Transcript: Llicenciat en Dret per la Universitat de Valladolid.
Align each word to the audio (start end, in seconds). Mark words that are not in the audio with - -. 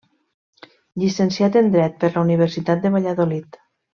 Llicenciat 1.03 1.59
en 1.61 1.69
Dret 1.77 2.01
per 2.05 2.11
la 2.15 2.23
Universitat 2.25 2.83
de 2.87 2.95
Valladolid. 2.97 3.63